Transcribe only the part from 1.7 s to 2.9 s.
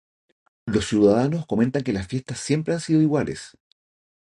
que las fiestas siempre han